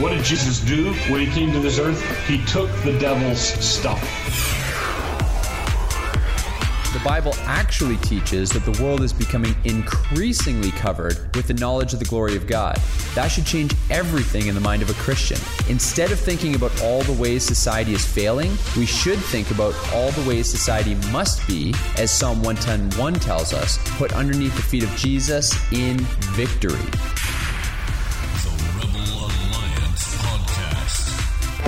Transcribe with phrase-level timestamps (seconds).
[0.00, 2.00] What did Jesus do when he came to this earth?
[2.28, 4.00] He took the devil's stuff.
[6.92, 11.98] The Bible actually teaches that the world is becoming increasingly covered with the knowledge of
[11.98, 12.80] the glory of God.
[13.16, 15.38] That should change everything in the mind of a Christian.
[15.68, 20.12] Instead of thinking about all the ways society is failing, we should think about all
[20.12, 24.94] the ways society must be, as Psalm 110:1 tells us, put underneath the feet of
[24.94, 25.98] Jesus in
[26.36, 26.78] victory.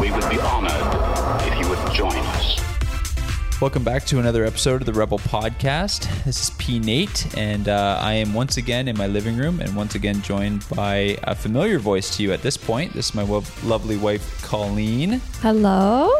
[0.00, 3.60] We would be honored if you would join us.
[3.60, 6.08] Welcome back to another episode of the Rebel Podcast.
[6.24, 6.78] This is P.
[6.78, 10.66] Nate, and uh, I am once again in my living room and once again joined
[10.70, 12.94] by a familiar voice to you at this point.
[12.94, 15.20] This is my wo- lovely wife, Colleen.
[15.42, 16.10] Hello.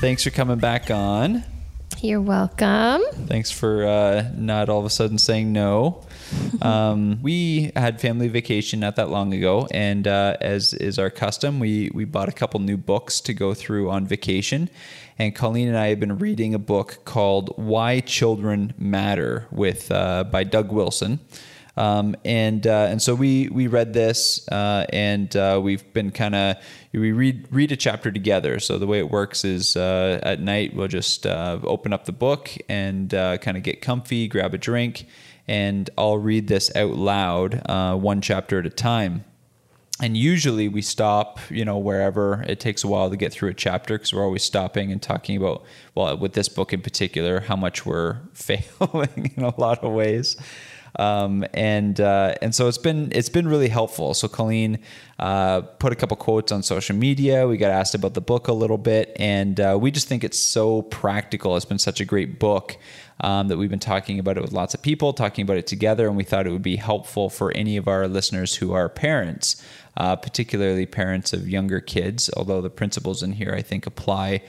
[0.00, 1.44] Thanks for coming back on.
[2.02, 3.02] You're welcome.
[3.26, 6.02] Thanks for uh, not all of a sudden saying no.
[6.60, 11.60] Um, we had family vacation not that long ago, and uh, as is our custom,
[11.60, 14.70] we we bought a couple new books to go through on vacation.
[15.18, 20.24] And Colleen and I have been reading a book called "Why Children Matter" with uh,
[20.24, 21.20] by Doug Wilson.
[21.76, 26.34] Um, and uh, and so we we read this, uh, and uh, we've been kind
[26.34, 26.56] of
[26.92, 28.60] we read read a chapter together.
[28.60, 32.12] So the way it works is uh, at night we'll just uh, open up the
[32.12, 35.06] book and uh, kind of get comfy, grab a drink,
[35.46, 39.24] and I'll read this out loud, one chapter at a time.
[39.98, 43.54] And usually we stop, you know, wherever it takes a while to get through a
[43.54, 47.56] chapter because we're always stopping and talking about, well, with this book in particular, how
[47.56, 50.36] much we're failing in a lot of ways.
[50.98, 54.14] Um, and uh, and so it's been it's been really helpful.
[54.14, 54.78] So Colleen
[55.18, 57.46] uh, put a couple quotes on social media.
[57.46, 60.38] We got asked about the book a little bit, and uh, we just think it's
[60.38, 61.56] so practical.
[61.56, 62.78] It's been such a great book
[63.20, 66.08] um, that we've been talking about it with lots of people, talking about it together,
[66.08, 69.62] and we thought it would be helpful for any of our listeners who are parents,
[69.98, 72.30] uh, particularly parents of younger kids.
[72.36, 74.42] Although the principles in here I think apply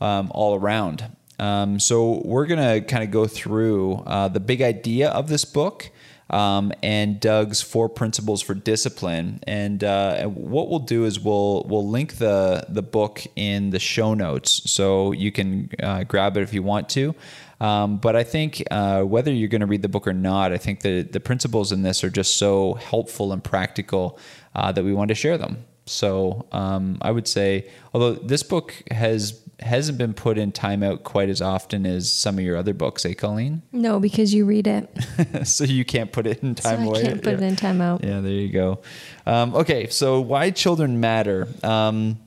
[0.00, 1.16] um, all around.
[1.42, 5.90] Um, so we're gonna kind of go through uh, the big idea of this book.
[6.30, 9.40] Um, and Doug's four principles for discipline.
[9.46, 14.14] And, uh, what we'll do is we'll we'll link the the book in the show
[14.14, 17.14] notes, so you can uh, grab it if you want to.
[17.60, 20.58] Um, but I think uh, whether you're going to read the book or not, I
[20.58, 24.18] think the the principles in this are just so helpful and practical
[24.54, 25.64] uh, that we want to share them.
[25.92, 31.28] So um, I would say, although this book has hasn't been put in timeout quite
[31.28, 33.62] as often as some of your other books, eh, Colleen?
[33.70, 34.88] No, because you read it.
[35.44, 37.46] so you can't put it in time so I can't put yeah.
[37.46, 38.04] it in timeout.
[38.04, 38.80] Yeah, there you go.
[39.26, 41.48] Um, okay, so why children matter.
[41.62, 42.18] Um,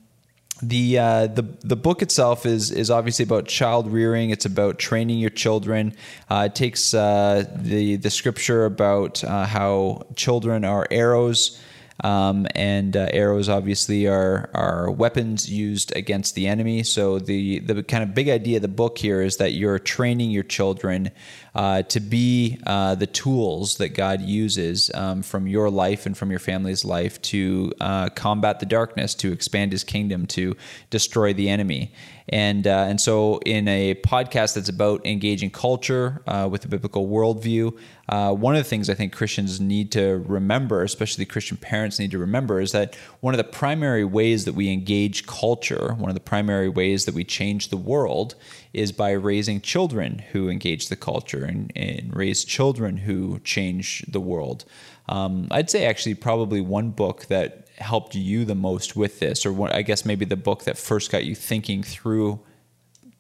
[0.62, 4.30] the uh, the the book itself is is obviously about child rearing.
[4.30, 5.94] It's about training your children.
[6.30, 11.62] Uh, it takes uh, the the scripture about uh, how children are arrows.
[12.04, 16.84] Um, and uh, arrows obviously are are weapons used against the enemy.
[16.84, 20.32] So the the kind of big idea of the book here is that you're training
[20.32, 21.12] your children
[21.56, 26.32] uh, to be uh, the tools that God uses um, from your life and from
[26.32, 30.58] your family's life to uh, combat the darkness, to expand His kingdom, to
[30.90, 31.94] destroy the enemy.
[32.30, 37.08] And uh, and so, in a podcast that's about engaging culture uh, with a biblical
[37.08, 37.78] worldview,
[38.10, 42.10] uh, one of the things I think Christians need to remember, especially Christian parents need
[42.12, 46.16] to remember, is that one of the primary ways that we engage culture, one of
[46.16, 48.34] the primary ways that we change the world,
[48.74, 54.20] is by raising children who engage the culture and, and raise children who change the
[54.20, 54.66] world.
[55.08, 59.52] Um, I'd say actually probably one book that helped you the most with this, or
[59.54, 62.40] what, I guess maybe the book that first got you thinking through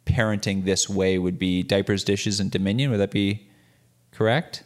[0.05, 2.91] parenting this way would be Diapers, Dishes, and Dominion.
[2.91, 3.47] Would that be
[4.11, 4.63] correct?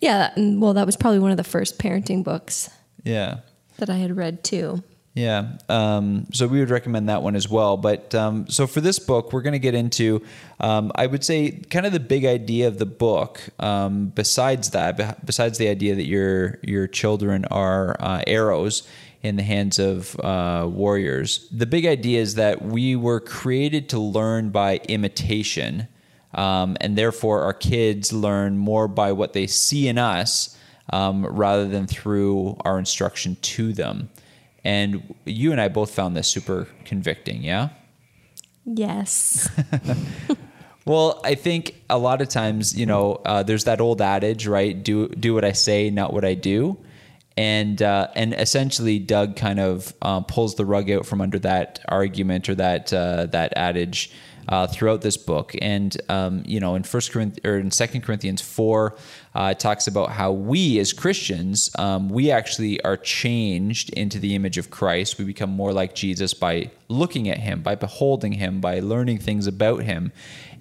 [0.00, 2.68] Yeah, well, that was probably one of the first parenting books
[3.02, 3.38] Yeah.
[3.78, 4.82] that I had read too.
[5.14, 5.56] Yeah.
[5.70, 7.78] Um, so we would recommend that one as well.
[7.78, 10.22] But um, so for this book, we're going to get into,
[10.60, 13.40] um, I would say, kind of the big idea of the book.
[13.58, 18.86] Um, besides that, besides the idea that your your children are uh, arrows
[19.22, 23.98] in the hands of uh, warriors, the big idea is that we were created to
[23.98, 25.88] learn by imitation,
[26.34, 30.56] um, and therefore our kids learn more by what they see in us
[30.92, 34.08] um, rather than through our instruction to them.
[34.64, 37.70] And you and I both found this super convicting, yeah?
[38.64, 39.48] Yes.
[40.86, 44.80] Well, I think a lot of times, you know, uh, there's that old adage, right?
[44.80, 46.78] Do do what I say, not what I do,
[47.36, 51.80] and uh, and essentially, Doug kind of uh, pulls the rug out from under that
[51.88, 54.10] argument or that uh, that adage
[54.48, 55.54] uh, throughout this book.
[55.60, 58.96] And um, you know, in First Corinthians or in Second Corinthians four,
[59.36, 64.34] uh, it talks about how we as Christians, um, we actually are changed into the
[64.34, 65.18] image of Christ.
[65.18, 69.46] We become more like Jesus by looking at Him, by beholding Him, by learning things
[69.46, 70.10] about Him.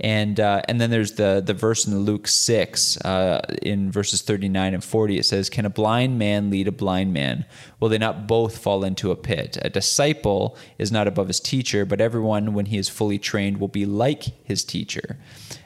[0.01, 4.49] And uh, and then there's the the verse in Luke six uh, in verses thirty
[4.49, 5.17] nine and forty.
[5.17, 7.45] It says, "Can a blind man lead a blind man?
[7.79, 9.57] Will they not both fall into a pit?
[9.61, 13.69] A disciple is not above his teacher, but everyone, when he is fully trained, will
[13.69, 15.17] be like his teacher."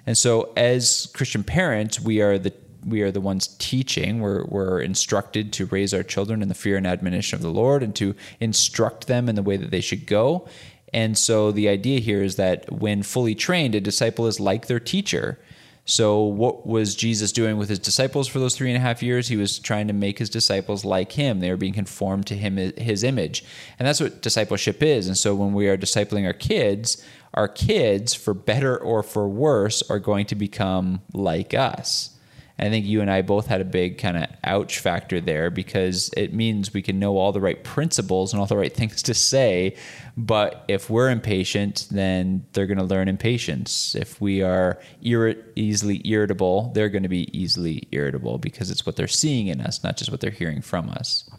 [0.06, 2.54] And so, as Christian parents, we are the
[2.86, 4.20] we are the ones teaching.
[4.20, 7.84] We're, we're instructed to raise our children in the fear and admonition of the Lord
[7.84, 10.48] and to instruct them in the way that they should go.
[10.94, 14.80] And so the idea here is that when fully trained, a disciple is like their
[14.80, 15.40] teacher.
[15.86, 19.28] So, what was Jesus doing with his disciples for those three and a half years?
[19.28, 21.40] He was trying to make his disciples like him.
[21.40, 23.44] They were being conformed to him, his image.
[23.80, 25.08] And that's what discipleship is.
[25.08, 27.04] And so, when we are discipling our kids,
[27.34, 32.12] our kids, for better or for worse, are going to become like us.
[32.60, 35.50] And I think you and I both had a big kind of ouch factor there
[35.50, 39.02] because it means we can know all the right principles and all the right things
[39.04, 39.76] to say.
[40.18, 43.96] But if we're impatient, then they're going to learn impatience.
[43.96, 48.98] If we are irri- easily irritable, they're going to be easily irritable because it's what
[48.98, 51.30] they're seeing in us, not just what they're hearing from us.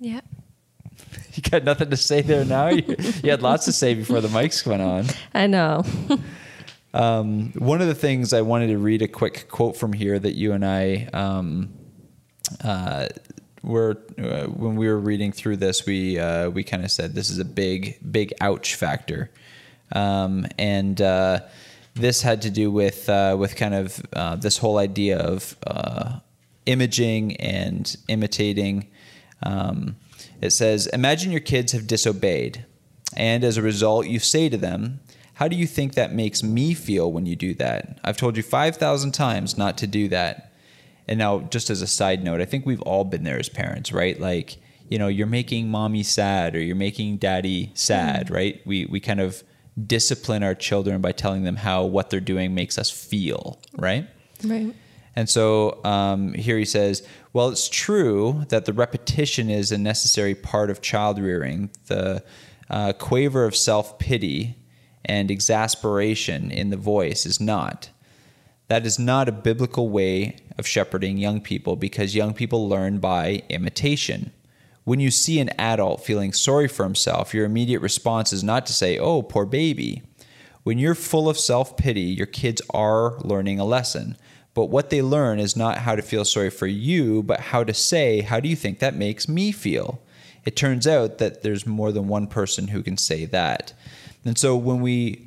[0.00, 0.20] yeah.
[1.34, 2.68] You got nothing to say there now?
[2.68, 5.04] You, you had lots to say before the mics went on.
[5.34, 5.84] I know.
[6.94, 10.34] Um, one of the things I wanted to read a quick quote from here that
[10.34, 11.74] you and I um,
[12.64, 13.08] uh,
[13.62, 17.30] were uh, when we were reading through this, we uh, we kind of said this
[17.30, 19.30] is a big big ouch factor,
[19.92, 21.40] um, and uh,
[21.94, 25.56] this had to do with uh, with kind of uh, this whole idea of
[26.66, 28.88] imaging and imitating.
[29.42, 29.96] Um,
[30.40, 32.64] it says, imagine your kids have disobeyed,
[33.16, 35.00] and as a result, you say to them,
[35.38, 38.00] how do you think that makes me feel when you do that?
[38.02, 40.52] I've told you 5,000 times not to do that.
[41.06, 43.92] And now, just as a side note, I think we've all been there as parents,
[43.92, 44.18] right?
[44.18, 44.56] Like,
[44.88, 48.60] you know, you're making mommy sad or you're making daddy sad, right?
[48.66, 49.44] We, we kind of
[49.86, 54.08] discipline our children by telling them how what they're doing makes us feel, right?
[54.42, 54.74] right.
[55.14, 60.34] And so um, here he says, well, it's true that the repetition is a necessary
[60.34, 61.70] part of child rearing.
[61.86, 62.24] The
[62.68, 64.56] uh, quaver of self pity
[65.08, 67.90] and exasperation in the voice is not.
[68.68, 73.42] That is not a biblical way of shepherding young people because young people learn by
[73.48, 74.32] imitation.
[74.84, 78.72] When you see an adult feeling sorry for himself, your immediate response is not to
[78.72, 80.02] say, Oh, poor baby.
[80.62, 84.16] When you're full of self pity, your kids are learning a lesson.
[84.52, 87.72] But what they learn is not how to feel sorry for you, but how to
[87.72, 90.00] say, How do you think that makes me feel?
[90.44, 93.72] It turns out that there's more than one person who can say that.
[94.28, 95.26] And so when we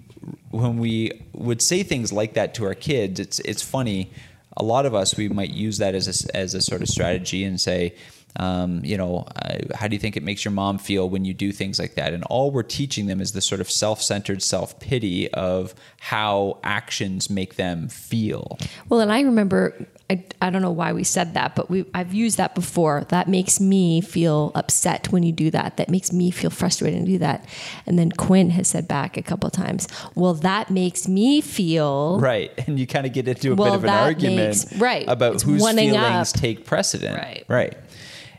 [0.51, 4.12] when we would say things like that to our kids, it's it's funny.
[4.57, 7.44] A lot of us we might use that as a, as a sort of strategy
[7.44, 7.95] and say,
[8.36, 11.33] um, you know, uh, how do you think it makes your mom feel when you
[11.33, 12.13] do things like that?
[12.13, 17.29] And all we're teaching them is this sort of self-centered self pity of how actions
[17.29, 18.58] make them feel.
[18.88, 22.13] Well, and I remember, I, I don't know why we said that, but we I've
[22.13, 23.06] used that before.
[23.10, 25.77] That makes me feel upset when you do that.
[25.77, 27.46] That makes me feel frustrated when you do that.
[27.86, 32.20] And then Quinn has said back a couple of times, well, that makes me feel
[32.20, 35.06] Right, and you kind of get into a Well, bit of an argument, makes- right.
[35.08, 36.39] about It's whose feelings up.
[36.39, 37.46] take precedent, Right.
[37.48, 37.77] right,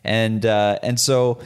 [0.04, 1.38] and uh, and so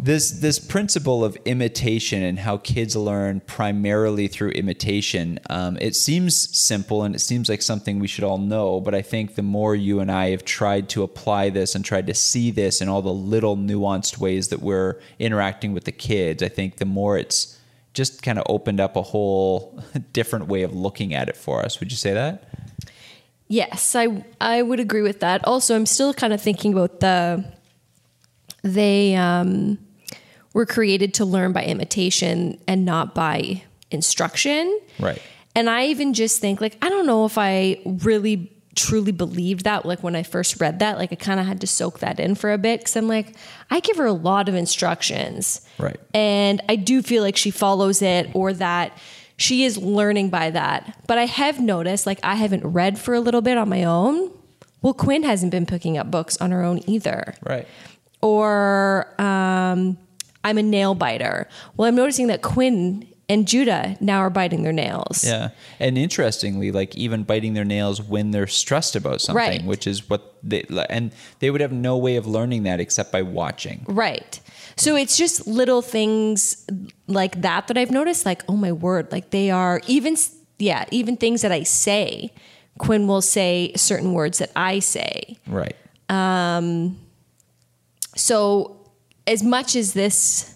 [0.00, 6.56] this this principle of imitation and how kids learn primarily through imitation, um, it seems
[6.56, 9.74] simple and it seems like something we should all know, but I think the more
[9.74, 13.02] you and I have tried to apply this and tried to see this in all
[13.02, 17.58] the little nuanced ways that we're interacting with the kids, I think the more it's
[17.92, 21.80] just kind of opened up a whole different way of looking at it for us.
[21.80, 22.44] Would you say that?
[23.48, 25.44] Yes, I I would agree with that.
[25.44, 27.44] Also, I'm still kind of thinking about the
[28.62, 29.78] they um,
[30.52, 34.78] were created to learn by imitation and not by instruction.
[34.98, 35.20] Right.
[35.54, 39.84] And I even just think like I don't know if I really truly believed that
[39.84, 42.36] like when I first read that like I kind of had to soak that in
[42.36, 43.34] for a bit cuz I'm like
[43.70, 45.62] I give her a lot of instructions.
[45.78, 45.98] Right.
[46.14, 48.96] And I do feel like she follows it or that
[49.36, 50.96] she is learning by that.
[51.08, 54.30] But I have noticed like I haven't read for a little bit on my own.
[54.80, 57.66] Well, Quinn hasn't been picking up books on her own either Right.
[58.22, 59.98] or um,
[60.48, 61.48] I'm a nail biter.
[61.76, 65.22] Well, I'm noticing that Quinn and Judah now are biting their nails.
[65.24, 65.50] Yeah.
[65.78, 69.64] And interestingly, like even biting their nails when they're stressed about something, Right.
[69.64, 73.20] which is what they and they would have no way of learning that except by
[73.22, 73.84] watching.
[73.86, 74.40] Right.
[74.76, 76.66] So it's just little things
[77.06, 78.24] like that that I've noticed.
[78.24, 80.16] Like, oh my word, like they are even,
[80.58, 82.32] yeah, even things that I say.
[82.78, 85.36] Quinn will say certain words that I say.
[85.46, 85.76] Right.
[86.08, 86.96] Um
[88.16, 88.77] so,
[89.28, 90.54] as much as this,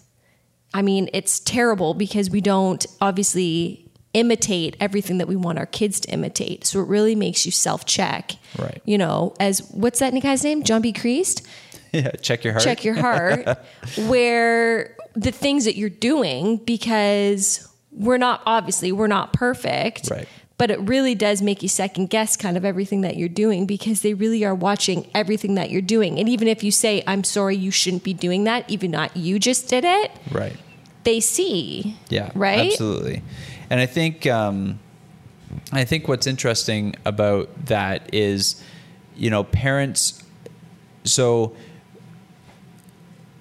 [0.74, 6.00] I mean, it's terrible because we don't obviously imitate everything that we want our kids
[6.00, 6.66] to imitate.
[6.66, 8.32] So, it really makes you self check.
[8.58, 8.82] Right.
[8.84, 10.62] You know, as what's that guy's name?
[10.64, 10.92] John B.
[10.92, 11.46] Creased?
[11.94, 12.10] Yeah.
[12.22, 12.64] Check your heart.
[12.64, 13.46] check your heart
[14.06, 20.26] where the things that you're doing because we're not obviously we're not perfect Right.
[20.62, 24.02] But it really does make you second guess kind of everything that you're doing because
[24.02, 27.56] they really are watching everything that you're doing and even if you say i'm sorry
[27.56, 30.56] you shouldn't be doing that even not you just did it Right.
[31.02, 33.22] they see Yeah, right Absolutely.
[33.70, 34.78] And I think um,
[35.72, 38.62] I think what's interesting about that is,
[39.16, 40.22] you know, parents.
[41.04, 41.56] So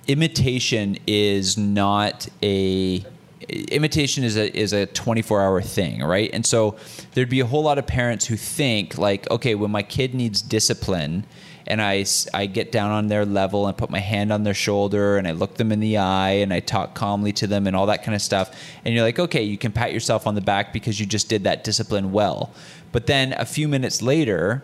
[0.07, 3.05] imitation is not a
[3.49, 6.75] imitation is a is a 24 hour thing right and so
[7.13, 10.41] there'd be a whole lot of parents who think like okay when my kid needs
[10.41, 11.25] discipline
[11.67, 15.17] and I, I get down on their level and put my hand on their shoulder
[15.17, 17.85] and I look them in the eye and I talk calmly to them and all
[17.85, 18.53] that kind of stuff.
[18.83, 21.43] And you're like, okay, you can pat yourself on the back because you just did
[21.45, 22.51] that discipline well.
[22.91, 24.63] But then a few minutes later,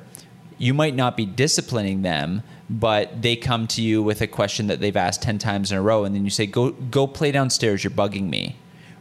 [0.57, 4.79] you might not be disciplining them, but they come to you with a question that
[4.79, 6.03] they've asked 10 times in a row.
[6.03, 7.83] And then you say, go, go play downstairs.
[7.83, 8.57] You're bugging me.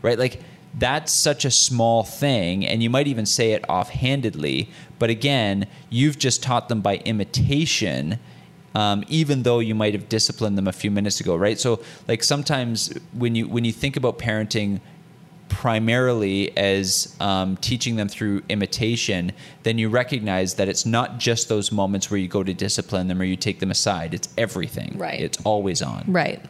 [0.06, 0.18] Right?
[0.18, 0.40] Like,
[0.72, 2.64] that's such a small thing.
[2.64, 4.70] And you might even say it offhandedly.
[5.00, 8.20] But again, you've just taught them by imitation.
[8.76, 11.58] Um, even though you might have disciplined them a few minutes ago, right?
[11.58, 14.80] So, like sometimes when you when you think about parenting,
[15.48, 19.32] primarily as um, teaching them through imitation,
[19.62, 23.18] then you recognize that it's not just those moments where you go to discipline them
[23.18, 24.12] or you take them aside.
[24.12, 24.92] It's everything.
[24.98, 25.20] Right.
[25.20, 26.04] It's always on.
[26.06, 26.44] right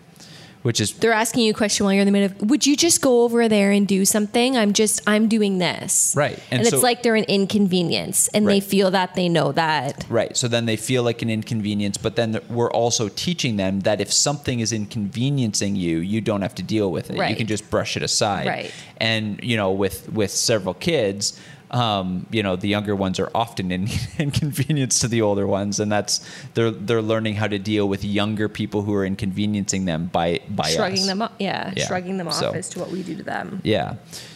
[0.67, 2.77] Which is they're asking you a question while you're in the middle of would you
[2.77, 6.39] just go over there and do something i'm just i'm doing this Right.
[6.51, 10.37] and, And it's like they're an inconvenience and they feel that they know that right.
[10.37, 14.13] So then they feel like an inconvenience, but then we're also teaching them that if
[14.13, 17.17] something is inconveniencing you, you don't have to deal with it.
[17.31, 18.47] You can just brush it aside.
[18.47, 18.73] Right.
[18.99, 21.39] And you know, with with several kids.
[21.69, 23.89] Um, you know, the younger ones are often in
[24.21, 26.25] inconvenience to the older ones, and that's
[26.55, 30.71] they're they're learning how to deal with younger people who are inconveniencing them by by
[30.71, 31.07] shrugging us.
[31.07, 31.87] them off yeah, Yeah.
[31.89, 33.95] shrugging them off So- as to what we do to them Yeah.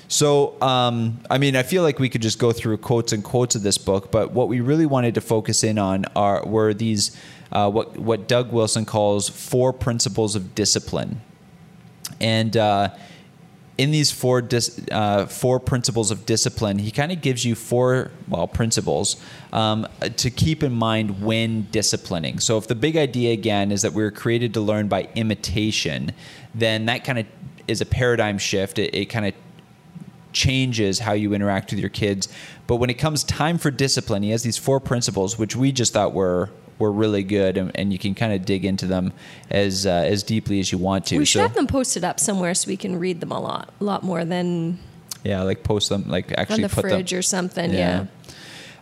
[0.09, 3.55] So, um, I mean, I feel like we could just go through quotes and quotes
[3.55, 7.17] of this book, but what we really wanted to focus in on are were these
[7.53, 11.21] uh, what what Doug Wilson calls four principles of discipline,
[12.21, 12.89] and uh,
[13.81, 18.11] in these four dis, uh, four principles of discipline, he kind of gives you four
[18.29, 19.17] well principles
[19.55, 22.41] um, to keep in mind when disciplining.
[22.41, 26.13] So, if the big idea again is that we are created to learn by imitation,
[26.55, 27.27] then that kind of
[27.69, 28.79] is a paradigm shift.
[28.79, 29.33] It, it kind of
[30.35, 32.29] changes how you interact with your kids.
[32.67, 35.95] But when it comes time for discipline, he has these four principles, which we just
[35.95, 39.13] thought were were really good, and, and you can kind of dig into them
[39.51, 41.19] as uh, as deeply as you want to.
[41.19, 43.73] we should So- have them posted up somewhere so we can read them a lot
[43.81, 44.79] a lot more than
[45.23, 47.19] Yeah, like post them, like actually on the put fridge them.
[47.19, 48.07] or something yeah,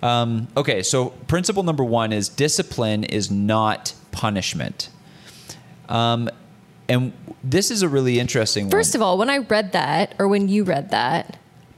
[0.02, 4.88] Um, okay, so principle number one is discipline is not punishment.
[5.88, 6.28] Um,
[6.88, 7.12] and
[7.44, 8.98] this is a really interesting first one.
[9.02, 11.36] of all when i read that or when you read that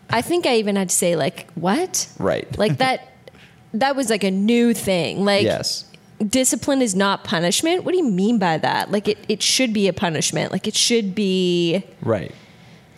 [0.09, 2.47] i think i even had to say like what Right.
[2.59, 3.09] like that
[3.75, 5.85] that was like a new thing like yes.
[6.29, 7.85] Discipline is not punishment.
[7.85, 8.91] What do you mean by that?
[8.91, 10.53] Like it, it should be a punishment.
[10.53, 12.35] Like it should be Right.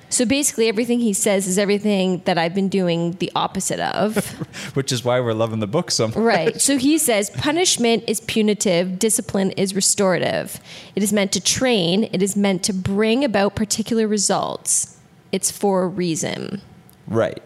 [0.08, 4.16] so basically everything he says is everything that i've been doing the opposite of.
[4.74, 6.16] Which is why we're loving the book so much.
[6.16, 6.60] right.
[6.60, 10.60] So he says punishment is punitive discipline is restorative.
[10.96, 12.04] It is meant to train.
[12.12, 14.98] It is meant to bring about particular results.
[15.30, 16.60] It's for a reason.
[17.06, 17.42] Right.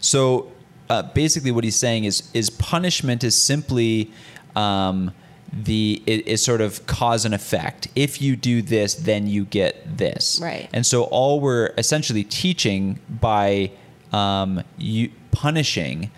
[0.00, 0.50] So
[0.90, 4.10] uh, basically, what he's saying is is punishment is simply
[4.58, 5.12] um,
[5.52, 7.88] the i- is sort of cause and effect.
[7.94, 10.38] If you do this, then you get this.
[10.42, 10.68] Right.
[10.72, 13.70] And so all we're essentially teaching by
[14.12, 16.10] um, you punishing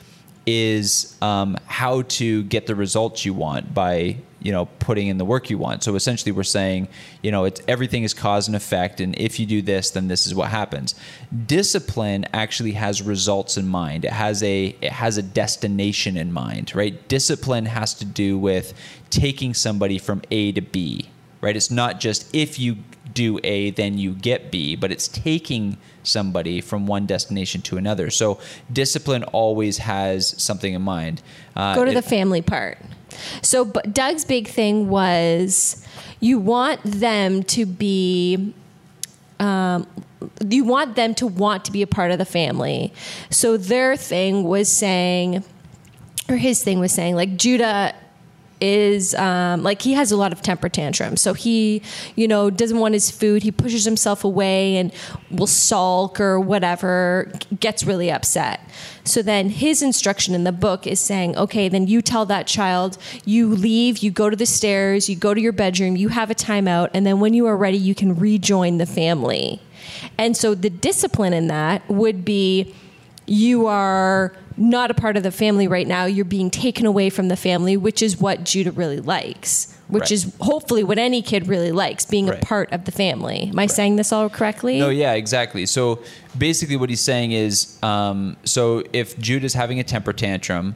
[0.46, 5.24] is um, how to get the results you want by you know putting in the
[5.24, 5.82] work you want.
[5.82, 6.88] So essentially, we're saying
[7.22, 10.26] you know it's everything is cause and effect, and if you do this, then this
[10.26, 10.94] is what happens.
[11.46, 14.04] Discipline actually has results in mind.
[14.04, 17.08] It has a it has a destination in mind, right?
[17.08, 18.74] Discipline has to do with
[19.10, 21.56] taking somebody from A to B, right?
[21.56, 22.76] It's not just if you
[23.12, 28.10] do A, then you get B, but it's taking somebody from one destination to another.
[28.10, 28.38] So
[28.72, 31.22] discipline always has something in mind.
[31.56, 32.78] Uh, Go to it- the family part.
[33.42, 35.86] So, but Doug's big thing was
[36.20, 38.54] you want them to be,
[39.38, 39.86] um,
[40.46, 42.92] you want them to want to be a part of the family.
[43.30, 45.44] So their thing was saying,
[46.28, 47.94] or his thing was saying, like Judah
[48.60, 51.20] is um, like he has a lot of temper tantrums.
[51.20, 51.82] So he,
[52.16, 53.42] you know, doesn't want his food.
[53.42, 54.92] He pushes himself away and
[55.30, 58.60] will sulk or whatever, gets really upset.
[59.04, 62.98] So then his instruction in the book is saying, okay, then you tell that child,
[63.24, 66.34] you leave, you go to the stairs, you go to your bedroom, you have a
[66.34, 69.60] timeout, and then when you are ready, you can rejoin the family.
[70.18, 72.74] And so the discipline in that would be
[73.30, 76.04] you are not a part of the family right now.
[76.04, 80.10] You're being taken away from the family, which is what Judah really likes, which Right.
[80.10, 82.42] is hopefully what any kid really likes, being Right.
[82.42, 83.48] a part of the family.
[83.52, 84.80] Am I saying this all correctly?
[84.80, 85.64] No, yeah, exactly.
[85.64, 86.00] So
[86.36, 90.74] basically, what he's saying is, um, so if Judah's having a temper tantrum,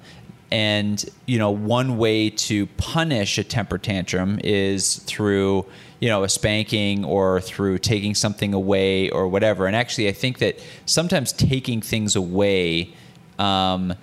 [0.52, 5.66] and you know, one way to punish a temper tantrum is through
[6.00, 9.66] you know a spanking or through taking something away or whatever.
[9.66, 12.92] And actually, I think that sometimes taking things away.
[13.38, 13.94] Um,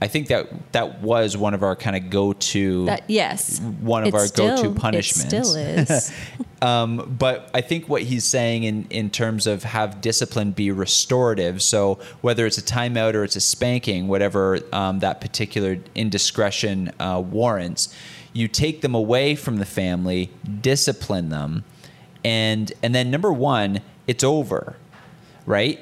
[0.00, 4.08] I think that that was one of our kind of go-to That yes, one of
[4.10, 5.48] It our still- go-to it punishments.
[5.48, 6.12] still is.
[6.60, 11.62] Um, but I think what he's saying in, in terms of have discipline be restorative.
[11.62, 17.22] So whether it's a timeout or it's a spanking, whatever um, that particular indiscretion uh,
[17.24, 17.94] warrants,
[18.38, 20.30] you take them away from the family,
[20.60, 21.64] discipline them,
[22.24, 24.76] and and then number one, it's over,
[25.44, 25.80] right?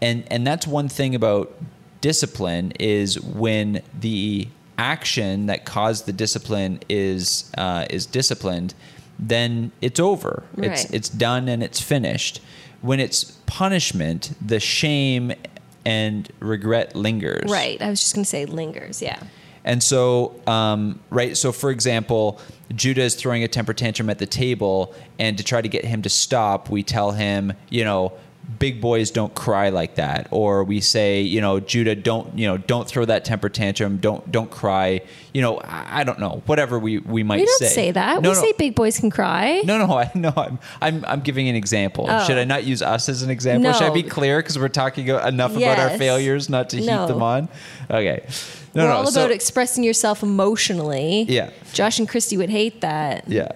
[0.00, 1.54] And and that's one thing about
[2.00, 8.74] discipline is when the action that caused the discipline is uh, is disciplined,
[9.16, 10.42] then it's over.
[10.56, 12.40] It's it's done and it's finished.
[12.80, 15.32] When it's punishment, the shame
[15.84, 17.48] and regret lingers.
[17.50, 17.80] right.
[17.80, 19.00] I was just going to say lingers.
[19.00, 19.22] Yeah.
[19.64, 21.36] And so, um, right.
[21.36, 22.40] So, for example,
[22.74, 26.02] Judah is throwing a temper tantrum at the table, and to try to get him
[26.02, 28.12] to stop, we tell him, you know,
[28.58, 32.56] big boys don't cry like that, or we say, you know, Judah, don't, you know,
[32.56, 35.00] don't throw that temper tantrum, don't, don't cry.
[35.32, 37.40] You know, I, I don't know, whatever we we might say.
[37.40, 37.68] We don't say.
[37.68, 38.22] say, that.
[38.22, 38.40] No, we no.
[38.42, 39.62] say big boys can cry.
[39.64, 40.32] No, no, I no.
[40.36, 42.06] I'm, I'm, I'm giving an example.
[42.08, 42.24] Oh.
[42.24, 43.70] Should I not use us as an example?
[43.70, 43.76] No.
[43.76, 47.02] Should I be clear because we're talking enough about our failures not to No.
[47.02, 47.48] heat them on?
[47.90, 48.26] Okay.
[48.74, 48.96] No, We're no.
[48.96, 51.26] all so- about expressing yourself emotionally.
[51.28, 51.50] Yeah.
[51.72, 53.28] Josh and Christi would hate that.
[53.28, 53.52] Yeah.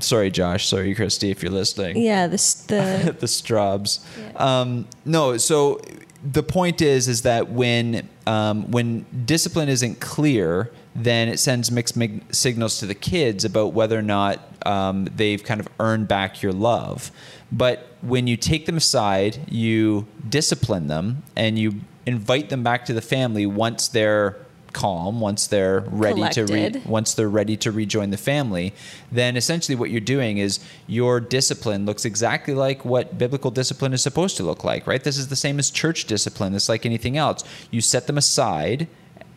[0.00, 0.66] Sorry, Josh.
[0.66, 1.96] Sorry, Christi, if you're listening.
[1.96, 2.26] Yeah.
[2.26, 4.00] This the the Straubs.
[4.36, 5.80] Um, no, so
[6.22, 11.96] the point is, is that when um, when discipline isn't clear, then it sends mixed
[11.96, 16.42] mig- signals to the kids about whether or not um, they've kind of earned back
[16.42, 17.10] your love.
[17.52, 22.92] But when you take them aside, you discipline them, and you invite them back to
[22.92, 24.36] the family once they're
[24.72, 28.74] calm, once they're ready to re- once they're ready to rejoin the family,
[29.10, 34.02] then essentially what you're doing is your discipline looks exactly like what biblical discipline is
[34.02, 35.04] supposed to look like, right?
[35.04, 36.54] This is the same as church discipline.
[36.54, 37.44] It's like anything else.
[37.70, 38.88] You set them aside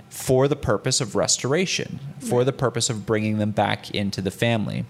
[0.10, 4.86] for the purpose of restoration, for the purpose of bringing them back into the family.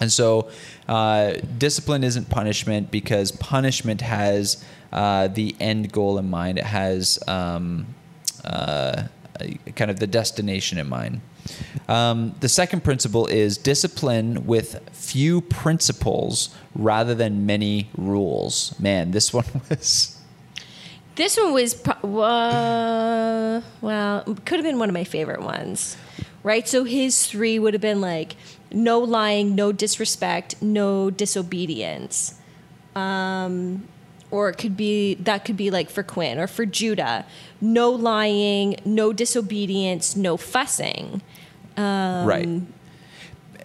[0.00, 0.48] And so,
[0.88, 6.58] uh, discipline isn't punishment because punishment has uh, the end goal in mind.
[6.58, 7.86] It has um,
[8.44, 9.04] uh,
[9.76, 11.20] kind of the destination in mind.
[11.88, 18.78] Um, the second principle is discipline with few principles rather than many rules.
[18.78, 20.14] Man, this one was.
[21.16, 25.96] This one was, uh, well, could have been one of my favorite ones,
[26.44, 26.68] right?
[26.68, 28.36] So his three would have been like
[28.70, 32.34] no lying, no disrespect, no disobedience.
[32.94, 33.88] Um,
[34.30, 37.24] or it could be, that could be like for Quinn or for Judah
[37.60, 41.22] no lying, no disobedience, no fussing.
[41.76, 42.44] Um, right.
[42.44, 42.72] And,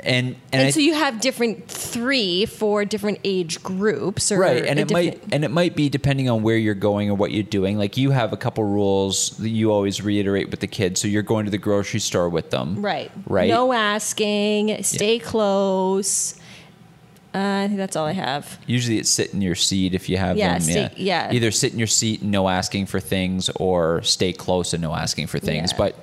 [0.06, 4.78] and, And, I so you have different three for different age groups, or right and
[4.78, 7.78] it might and it might be depending on where you're going or what you're doing
[7.78, 11.22] like you have a couple rules that you always reiterate with the kids so you're
[11.24, 13.12] going to the grocery store with them Right.
[13.28, 14.84] right No asking.
[14.84, 16.36] Stay close.
[17.34, 18.60] Uh, I think that's all I have.
[18.68, 21.32] usually it's sit in your seat if you have Yeah, them stay- yeah.
[21.34, 24.94] either sit in your seat and no asking for things or stay close and no
[24.94, 25.78] asking for things Yeah.
[25.78, 25.96] but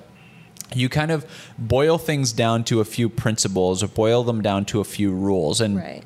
[0.74, 1.24] you kind of
[1.58, 5.60] boil things down to a few principles or boil them down to a few rules
[5.60, 6.02] and Right.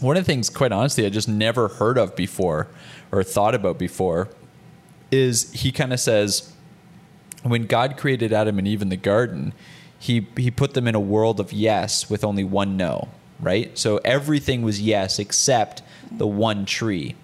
[0.00, 2.68] one of the things, quite honestly, I just never heard of before
[3.12, 4.28] or thought about before
[5.10, 6.52] is he kind of says,
[7.42, 9.52] when God created Adam and Eve in the garden,
[9.98, 13.08] he, he put them in a world of yes with only one no.
[13.40, 13.76] Right?
[13.78, 17.14] So everything was yes except the one tree.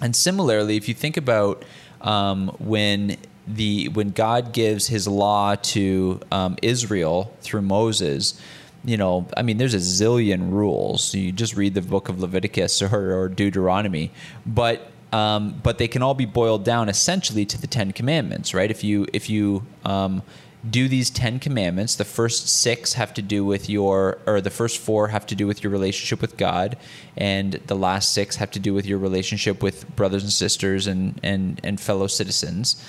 [0.00, 1.64] And similarly, if you think about
[2.02, 8.40] um, when the when God gives His law to um, Israel through Moses,
[8.84, 11.14] you know, I mean, there's a zillion rules.
[11.14, 14.10] You just read the book of Leviticus or, or Deuteronomy,
[14.44, 18.70] but um, but they can all be boiled down essentially to the Ten Commandments, right?
[18.70, 20.22] If you if you um,
[20.70, 21.96] do these 10 commandments.
[21.96, 25.46] The first six have to do with your or the first four have to do
[25.46, 26.76] with your relationship with god
[27.16, 31.20] and the last six have to do with your relationship with brothers and sisters and
[31.22, 32.82] and, and fellow citizens.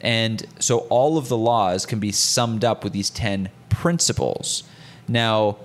[0.00, 4.62] And so all of the laws can be summed up with these 10 principles.
[5.08, 5.56] Now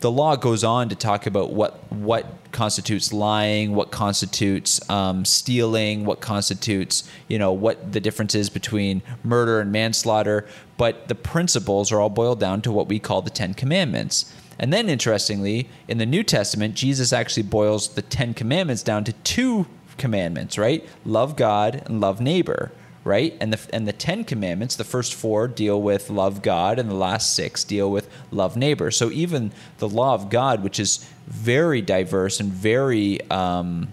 [0.00, 6.04] the law goes on to talk about what what constitutes lying, what constitutes um, stealing,
[6.04, 10.46] what constitutes you know what the difference is between murder and manslaughter.
[10.76, 14.32] But the principles are all boiled down to what we call the Ten Commandments.
[14.58, 19.12] And then, interestingly, in the New Testament, Jesus actually boils the Ten Commandments down to
[19.12, 19.66] two
[19.98, 20.86] commandments, right?
[21.04, 22.72] Love God and love neighbor
[23.04, 23.36] right?
[23.40, 26.94] And the and the Ten Commandments, the first four deal with love God, and the
[26.94, 28.90] last six deal with love neighbor.
[28.90, 33.88] So even the law of God, which is very diverse and very um,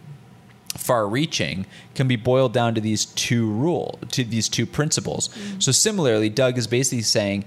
[0.77, 5.29] far-reaching, can be boiled down to these two rule to these two principles.
[5.59, 7.45] So similarly, Doug is basically saying.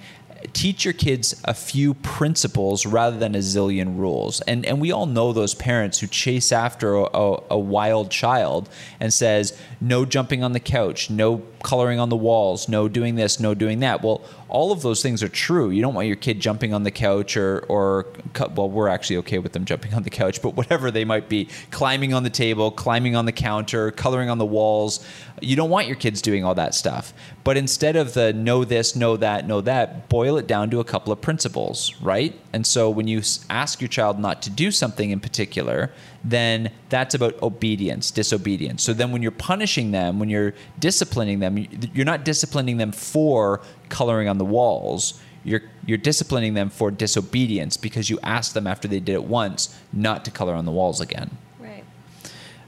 [0.53, 5.07] Teach your kids a few principles rather than a zillion rules, and and we all
[5.07, 8.68] know those parents who chase after a, a, a wild child
[9.00, 13.40] and says no jumping on the couch, no coloring on the walls, no doing this,
[13.40, 14.03] no doing that.
[14.05, 15.70] Well, all of those things are true.
[15.70, 18.07] You don't want your kid jumping on the couch or, or
[18.55, 21.48] well, we're actually okay with them jumping on the couch, but whatever they might be,
[21.70, 25.05] climbing on the table, climbing on the counter, coloring on the walls.
[25.40, 27.14] You don't want your kids doing all that stuff.
[27.42, 30.85] But instead of the know this, know that, know that, boil it down to a
[30.85, 32.38] couple of principles, right?
[32.53, 35.90] And so when you ask your child not to do something in particular,
[36.24, 38.82] then that's about obedience, disobedience.
[38.82, 42.92] So then when you're punishing them, when you're disciplining them, you- you're not disciplining them
[42.92, 43.60] for
[43.90, 45.20] coloring on the walls.
[45.44, 49.78] You're you're disciplining them for disobedience because you asked them after they did it once
[49.92, 51.37] not to color on the walls again.
[51.60, 51.84] Right.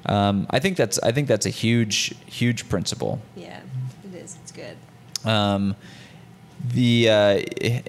[0.05, 3.21] Um, I think that's I think that's a huge huge principle.
[3.35, 3.61] Yeah,
[4.05, 4.37] it is.
[4.43, 4.77] It's good.
[5.25, 5.75] Um,
[6.75, 7.41] the uh,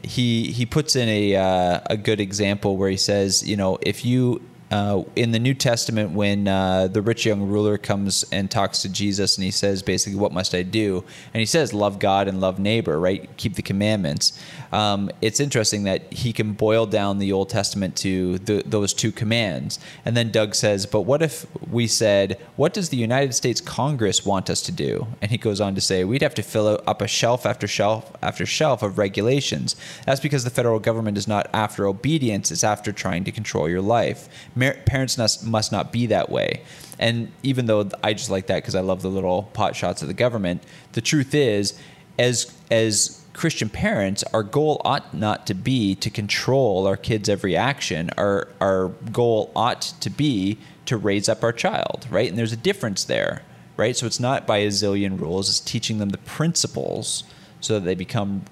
[0.04, 4.06] he he puts in a uh, a good example where he says, you know, if
[4.06, 8.82] you uh, in the New Testament when uh, the rich young ruler comes and talks
[8.82, 12.28] to Jesus and he says basically, "What must I do?" and he says, "Love God
[12.28, 13.30] and love neighbor." Right?
[13.38, 14.38] Keep the commandments.
[14.74, 19.12] Um, it's interesting that he can boil down the Old Testament to the, those two
[19.14, 23.62] commands, and then Doug says, "But what if we said, what does the United States
[23.62, 26.82] Congress want us to do?" And he goes on to say, "We'd have to fill
[26.86, 29.78] up a shelf after shelf after shelf of regulations.
[30.06, 33.82] That's because the federal government is not after obedience; it's after trying to control your
[33.82, 34.28] life.
[34.58, 36.62] Parents must must not be that way."
[37.00, 40.08] And even though I just like that because I love the little pot shots of
[40.08, 41.74] the government, the truth is,
[42.18, 47.56] as as Christian parents, our goal ought not to be to control our kids' every
[47.56, 48.10] action.
[48.18, 52.28] Our our goal ought to be to raise up our child, right?
[52.30, 53.44] And there's a difference there,
[53.76, 53.96] right?
[53.96, 57.24] So it's not by a zillion rules; it's teaching them the principles
[57.62, 58.44] so that they become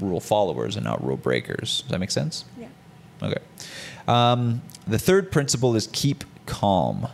[0.00, 1.82] rule followers and not rule breakers.
[1.82, 2.44] Does that make sense?
[2.58, 2.68] Yeah.
[3.22, 3.42] Okay.
[4.10, 7.06] Um, the third principle is keep calm.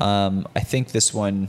[0.00, 1.48] Um, I think this one,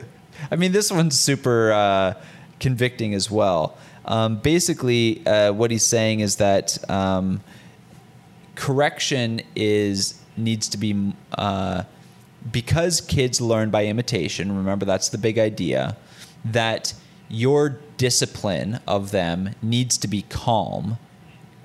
[0.50, 2.14] I mean, this one's super uh,
[2.60, 3.78] convicting as well.
[4.04, 7.40] Um, basically, uh, what he's saying is that um,
[8.56, 11.84] correction is needs to be uh,
[12.52, 14.54] because kids learn by imitation.
[14.54, 15.96] Remember, that's the big idea.
[16.44, 16.92] That
[17.28, 20.98] your discipline of them needs to be calm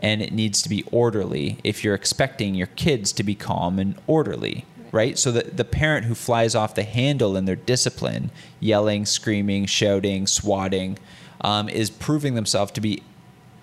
[0.01, 3.95] and it needs to be orderly if you're expecting your kids to be calm and
[4.07, 5.17] orderly right.
[5.17, 10.27] so that the parent who flies off the handle in their discipline yelling screaming shouting
[10.27, 10.97] swatting
[11.41, 13.01] um, is proving themselves to be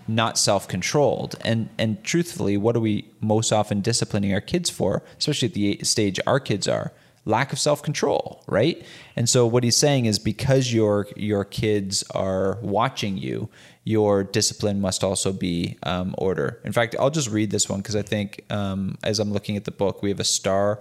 [0.07, 1.37] not self-controlled.
[1.43, 5.81] And and truthfully what are we most often disciplining our kids for especially at the
[5.83, 6.93] stage our kids are?
[7.25, 8.83] Lack of self-control right?
[9.15, 13.51] And so what he's saying is because your your kids are watching you
[13.89, 17.97] your discipline must also be um, order in fact i'll just read this one because
[17.97, 20.79] i think um, as i'm looking at the book we have a star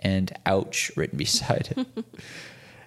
[0.00, 2.04] and ouch written beside it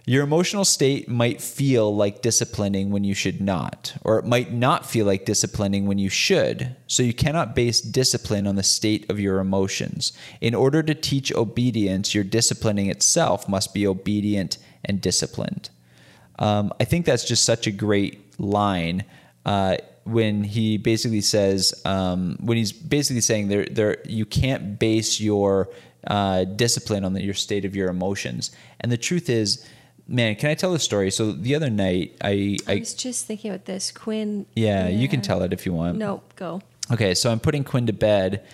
[0.06, 4.86] your emotional state might feel like disciplining when you should not, or it might not
[4.86, 6.76] feel like disciplining when you should.
[6.88, 10.12] So you cannot base discipline on the state of your emotions.
[10.42, 15.70] In order to teach obedience, your disciplining itself must be obedient and disciplined.
[16.40, 19.04] Um, I think that's just such a great line.
[19.46, 25.22] Uh, when he basically says um, when he's basically saying there there you can't base
[25.22, 25.70] your
[26.08, 28.52] uh, discipline on the, your state of your emotions.
[28.80, 29.66] And the truth is,
[30.08, 31.12] man, can I tell a story?
[31.12, 33.92] So the other night, I, I I was just thinking about this.
[33.92, 34.46] Quinn.
[34.56, 35.98] yeah, you can tell it if you want.
[35.98, 36.62] Nope, go.
[36.92, 38.46] Okay, so I'm putting Quinn to bed,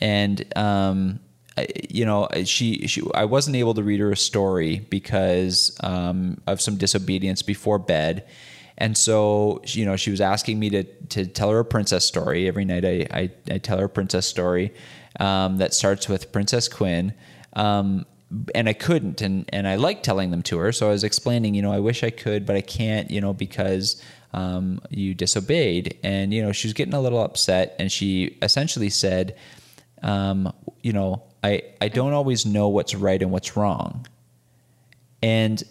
[0.00, 1.20] and um,
[1.56, 6.40] I, you know, she, she I wasn't able to read her a story because um,
[6.46, 8.26] of some disobedience before bed,
[8.78, 12.48] and so you know she was asking me to to tell her a princess story
[12.48, 12.84] every night.
[12.84, 14.72] I I, I tell her a princess story
[15.20, 17.14] um, that starts with Princess Quinn.
[17.54, 18.06] Um,
[18.54, 20.72] and I couldn't, and and I like telling them to her.
[20.72, 23.32] So I was explaining, you know, I wish I could, but I can't, you know,
[23.32, 25.96] because um, you disobeyed.
[26.02, 29.36] And you know, she was getting a little upset, and she essentially said,
[30.02, 34.06] um, you know, I I don't always know what's right and what's wrong.
[35.22, 35.62] And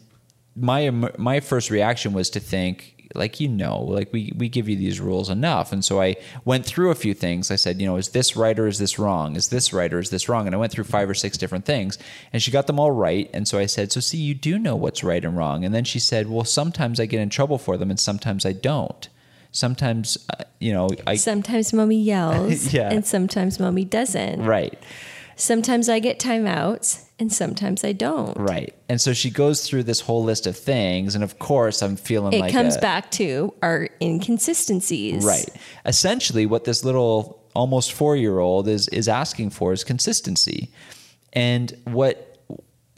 [0.56, 4.76] my my first reaction was to think like you know like we we give you
[4.76, 5.72] these rules enough.
[5.72, 7.52] And so i went through a few things.
[7.52, 9.36] I said you know is this right or is this wrong?
[9.36, 10.46] Is this right or is this wrong?
[10.48, 11.98] And i went through five or six different things
[12.32, 13.30] and she got them all right.
[13.34, 15.64] And so i said so see you do know what's right and wrong.
[15.66, 18.52] And then she said well sometimes i get in trouble for them and sometimes i
[18.54, 19.10] don't.
[19.52, 22.90] Sometimes uh, you know i Sometimes mommy yells, Yeah.
[22.92, 24.42] and sometimes mommy doesn't.
[24.44, 24.78] right.
[25.36, 28.36] Sometimes I get timeouts, and sometimes I don't.
[28.38, 31.96] right and so she goes through this whole list of things and of course i'm
[31.96, 35.24] feeling like It like comes a- back to our inconsistencies.
[35.24, 35.50] Right.
[35.86, 40.72] Essentially, what this little almost four year old is is asking for is consistency,
[41.34, 42.30] and what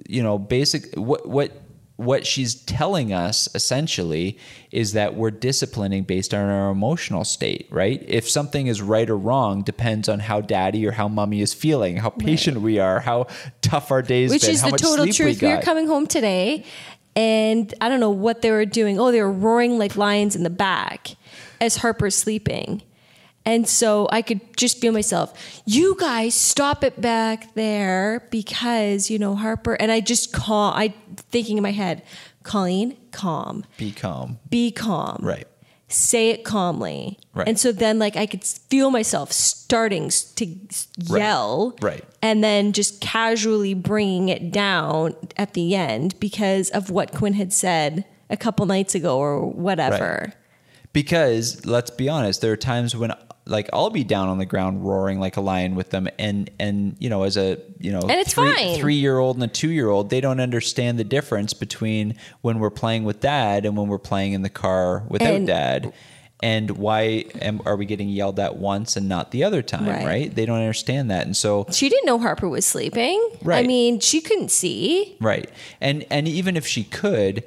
[0.07, 1.51] you know, basic what what
[1.97, 4.37] what she's telling us essentially
[4.71, 8.03] is that we're disciplining based on our emotional state, right?
[8.07, 11.95] If something is right or wrong depends on how daddy or how mommy is feeling,
[11.97, 13.27] how patient we are, how
[13.61, 15.41] tough our days Which been, is the total truth.
[15.41, 16.65] we We were coming home today,
[17.15, 18.99] and I don't know what they were doing.
[18.99, 21.15] Oh, they were roaring like lions in the back
[21.61, 22.81] as Harper's sleeping.
[23.45, 29.19] And so I could just feel myself, you guys stop it back there because, you
[29.19, 30.93] know, Harper, and I just call, I
[31.31, 32.01] thinking in my head,
[32.43, 34.39] Colleen, calm, Be calm.
[34.49, 35.19] be calm.
[35.21, 35.47] Right.
[35.87, 37.19] Say it calmly.
[37.35, 37.47] Right.
[37.47, 41.19] And so then, like, I could feel myself starting to s- Right.
[41.19, 41.75] yell.
[41.81, 42.03] Right.
[42.23, 47.53] And then just casually bringing it down at the end because of what Quinn had
[47.53, 50.23] said a couple nights ago or whatever.
[50.29, 50.33] Right
[50.93, 53.11] because let's be honest there are times when
[53.47, 56.95] like i'll be down on the ground roaring like a lion with them and and
[56.99, 58.79] you know as a you know And it's three, fine.
[58.79, 62.59] three year old and a two year old they don't understand the difference between when
[62.59, 65.93] we're playing with dad and when we're playing in the car without And- dad
[66.43, 70.05] and why am, are we getting yelled at once and not the other time Right.
[70.05, 73.25] right, they don't understand that and so She didn't know Harper was sleeping.
[73.41, 75.15] Right, I mean, she couldn't see.
[75.21, 77.43] right and and even if she could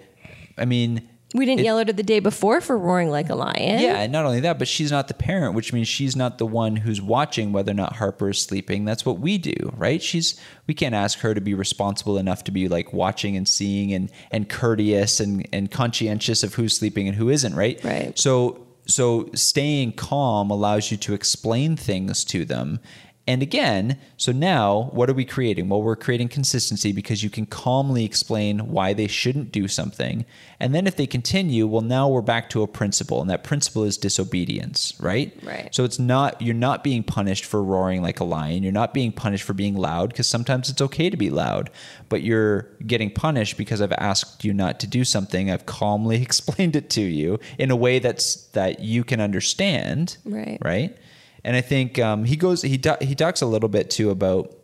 [0.57, 3.35] i mean We didn't It- yell at her the day before for roaring like a
[3.35, 3.81] lion.
[3.83, 6.47] Yeah, and not only that, but she's not the parent, which means she's not the
[6.47, 8.87] one who's watching whether or not Harper is sleeping.
[8.87, 10.03] That's what we do, right?
[10.03, 10.37] She's
[10.67, 14.11] we can't ask her to be responsible enough to be like watching and seeing and
[14.31, 17.79] and courteous and and conscientious of who's sleeping and who isn't, right?
[17.85, 18.19] Right.
[18.19, 22.81] So so staying calm allows you to explain things to them.
[23.29, 25.69] And again, so now what are we creating?
[25.69, 30.25] Well, we're creating consistency because you can calmly explain why they shouldn't do something.
[30.59, 33.85] And then if they continue, well, now we're back to a principle, and that principle
[33.85, 35.39] is disobedience, right?
[35.43, 35.69] Right.
[35.75, 38.63] So it's not, you're not being punished for roaring like a lion.
[38.63, 41.69] You're not being punished for being loud because sometimes it's okay to be loud,
[42.09, 45.51] but you're getting punished because I've asked you not to do something.
[45.51, 50.17] I've calmly explained it to you in a way that's, that you can understand.
[50.25, 50.57] Right.
[50.63, 50.97] Right.
[51.45, 54.55] And I think um, he goes, he, he talks a little bit too about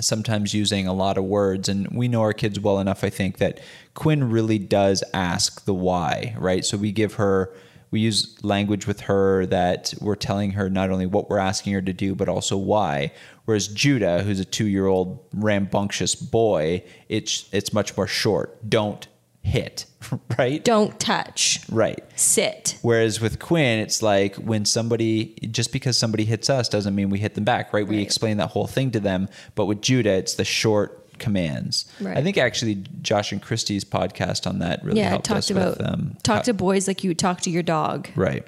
[0.00, 1.68] sometimes using a lot of words.
[1.68, 3.60] And we know our kids well enough i think that
[3.94, 6.64] quinn really does ask the why right?
[6.64, 7.52] So we give her
[7.92, 11.82] we use language with her that we're telling her not only what we're asking her
[11.82, 13.12] to do but also why.
[13.44, 18.68] Whereas judah who's a two-year-old rambunctious boy it's it's much more short.
[18.68, 19.08] Don't
[19.42, 19.86] hit
[20.38, 21.60] right Don't touch.
[21.70, 22.78] right Sit.
[22.82, 27.18] Whereas with Quinn, it's like when somebody, just because somebody hits us doesn't mean we
[27.18, 27.86] hit them back, right?
[27.86, 28.02] We Right.
[28.06, 29.28] explain that whole thing to them.
[29.54, 31.84] But with Judah, it's the short commands.
[32.00, 32.16] Right.
[32.16, 35.78] I think actually Josh and Christi's podcast on that really yeah, helped talked us about
[35.78, 38.08] with um, talk how- to boys like you would talk to your dog.
[38.16, 38.46] Right.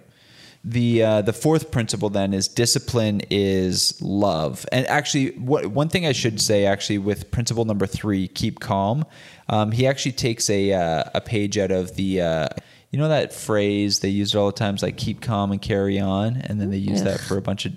[0.64, 6.06] The uh, the fourth principle then is discipline is love, and actually, what, one thing
[6.06, 9.04] I should say actually with principle number three, keep calm.
[9.48, 12.48] Um, he actually takes a uh, a page out of the uh,
[12.90, 15.98] you know that phrase they use it all the times like keep calm and carry
[15.98, 17.72] on, and then they use that for a bunch of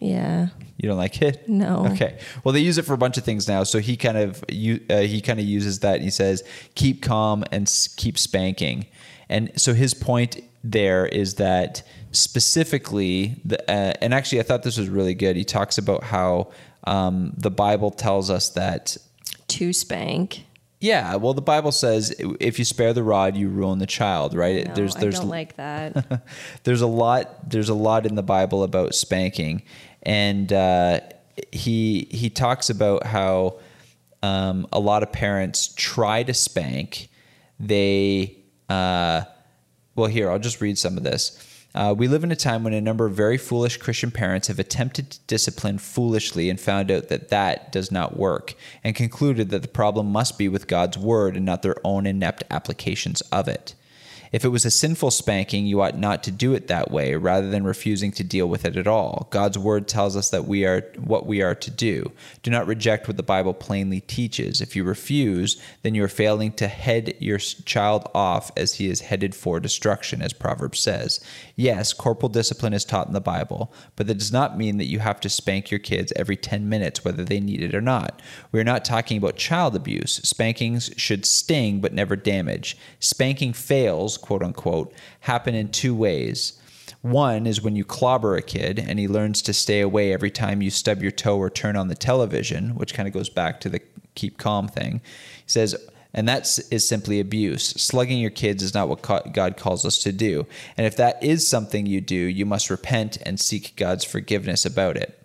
[0.00, 0.48] Yeah.
[0.76, 1.48] you don't like it?
[1.48, 1.86] No.
[1.92, 2.18] Okay.
[2.42, 3.62] Well, they use it for a bunch of things now.
[3.62, 6.42] So he kind of you uh, he kind of uses that and he says
[6.74, 8.86] keep calm and s- keep spanking.
[9.28, 14.78] And so his point there is that specifically, the, uh, and actually, I thought this
[14.78, 15.36] was really good.
[15.36, 16.52] He talks about how
[16.84, 18.96] um, the Bible tells us that
[19.48, 20.44] To spank.
[20.80, 24.66] yeah, well, the Bible says if you spare the rod, you ruin the child, right?
[24.66, 26.22] No, there's I there's don't like that.
[26.64, 29.62] there's a lot there's a lot in the Bible about spanking,
[30.02, 31.00] and uh,
[31.52, 33.58] he he talks about how
[34.22, 37.08] um, a lot of parents try to spank.
[37.60, 39.22] They uh,
[39.96, 41.44] well, here I'll just read some of this.
[41.74, 44.58] Uh, we live in a time when a number of very foolish Christian parents have
[44.58, 49.62] attempted to discipline foolishly and found out that that does not work, and concluded that
[49.62, 53.74] the problem must be with God's word and not their own inept applications of it.
[54.32, 57.48] If it was a sinful spanking, you ought not to do it that way, rather
[57.48, 59.28] than refusing to deal with it at all.
[59.30, 62.12] God's word tells us that we are what we are to do.
[62.42, 64.60] Do not reject what the Bible plainly teaches.
[64.60, 69.00] If you refuse, then you are failing to head your child off as he is
[69.02, 71.20] headed for destruction, as Proverbs says.
[71.56, 74.98] Yes, corporal discipline is taught in the Bible, but that does not mean that you
[74.98, 78.20] have to spank your kids every 10 minutes, whether they need it or not.
[78.52, 80.16] We are not talking about child abuse.
[80.22, 82.76] Spankings should sting but never damage.
[83.00, 86.60] Spanking fails, quote unquote, happen in two ways.
[87.02, 90.62] One is when you clobber a kid and he learns to stay away every time
[90.62, 93.68] you stub your toe or turn on the television, which kind of goes back to
[93.68, 93.80] the
[94.14, 95.00] keep calm thing.
[95.44, 95.76] He says,
[96.14, 97.68] and that is simply abuse.
[97.68, 100.46] Slugging your kids is not what God calls us to do.
[100.76, 104.96] And if that is something you do, you must repent and seek God's forgiveness about
[104.96, 105.17] it.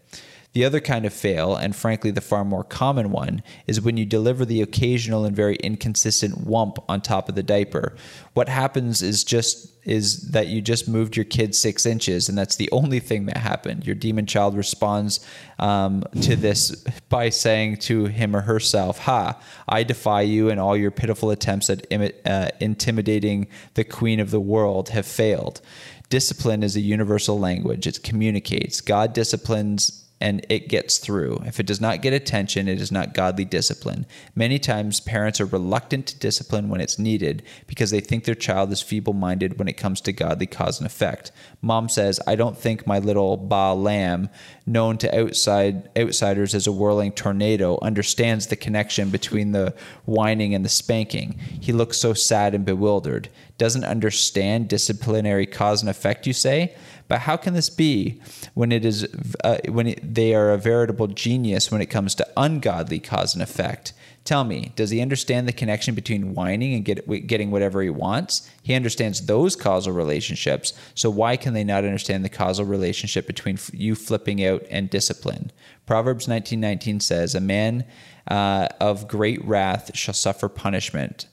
[0.54, 4.06] The other kind of fail, and frankly the far more common one, is when you
[4.06, 7.96] deliver the occasional and very inconsistent wump on top of the diaper.
[8.34, 12.56] What happens is just is that you just moved your kid six inches, and that's
[12.56, 13.86] the only thing that happened.
[13.86, 15.26] Your demon child responds
[15.60, 16.72] um, to this
[17.10, 19.38] by saying to him or herself, "Ha!
[19.68, 24.30] I defy you, and all your pitiful attempts at imi- uh, intimidating the queen of
[24.30, 25.62] the world have failed."
[26.10, 27.88] Discipline is a universal language.
[27.88, 28.82] It communicates.
[28.82, 31.44] God disciplines and it gets through.
[31.46, 34.06] If it does not get attention, it is not godly discipline.
[34.36, 38.72] Many times, parents are reluctant to discipline when it's needed because they think their child
[38.72, 41.34] is feeble minded when it comes to godly cause and effect.
[41.62, 44.30] Mom says, I don't think my little ba lamb,
[44.66, 50.64] known to outside outsiders as a whirling tornado, understands the connection between the whining and
[50.64, 51.38] the spanking.
[51.60, 53.28] He looks so sad and bewildered.
[53.58, 56.74] Doesn't understand disciplinary cause and effect, you say?
[57.14, 58.20] But how can this be
[58.56, 59.08] when it is
[59.44, 63.44] uh, when it, they are a veritable genius when it comes to ungodly cause and
[63.44, 63.94] effect?
[64.24, 68.50] Tell me, does he understand the connection between whining and get, getting whatever he wants?
[68.64, 70.74] He understands those causal relationships.
[70.96, 75.52] So why can they not understand the causal relationship between you flipping out and discipline?
[75.86, 77.86] Proverbs 19:19 says, "A man
[78.28, 81.28] uh, of great wrath shall suffer punishment."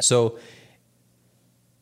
[0.00, 0.40] So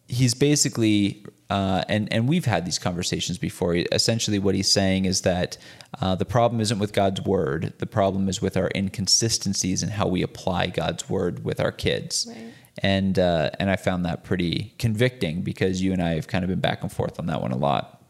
[0.07, 3.75] he's basically uh, and and we've had these conversations before.
[3.93, 5.59] Essentially, what he's saying is that
[6.01, 7.75] uh, the problem isn't with God's word.
[7.79, 11.73] The problem is with our inconsistencies and in how we apply God's word with our
[11.73, 12.27] kids.
[12.29, 12.53] Right.
[12.83, 16.49] And uh, and I found that pretty convicting because you and I have kind of
[16.49, 18.01] been back and forth on that one a lot.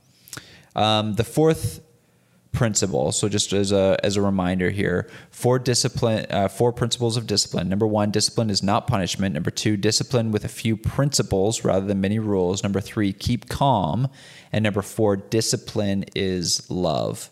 [0.76, 1.80] Um, the fourth
[2.52, 3.12] principle.
[3.12, 7.68] So just as a as a reminder here, four discipline, uh, four principles of discipline.
[7.68, 9.34] Number one, discipline is not punishment.
[9.34, 12.62] Number two, discipline with a few principles rather than many rules.
[12.62, 14.08] Number three, keep calm,
[14.52, 17.30] and number four, discipline is love.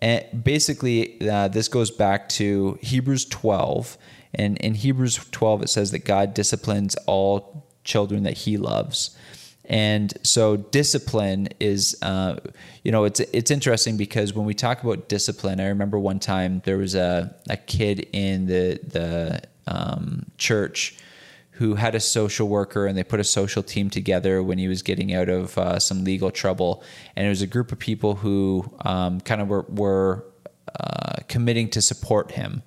[0.00, 3.98] And basically, uh, this goes back to Hebrews 12.
[4.34, 9.16] And in Hebrews 12, it says that God disciplines all children that he loves.
[9.68, 12.36] And so discipline is, uh,
[12.82, 16.62] you know, it's it's interesting because when we talk about discipline, I remember one time
[16.64, 20.96] there was a, a kid in the the um, church
[21.52, 24.80] who had a social worker and they put a social team together when he was
[24.80, 26.82] getting out of uh, some legal trouble.
[27.16, 30.24] And it was a group of people who um, kind of were, were
[30.78, 32.62] uh, committing to support him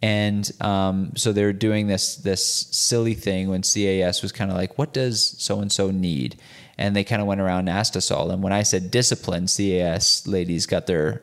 [0.00, 4.56] and um, so they were doing this this silly thing when CAS was kind of
[4.56, 6.40] like, "What does so and so need?"
[6.76, 8.30] And they kind of went around and asked us all.
[8.30, 11.22] And when I said discipline, CAS ladies got their